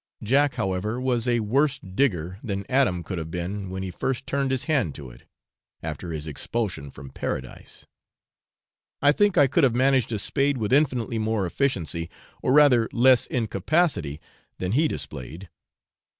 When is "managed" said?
9.75-10.11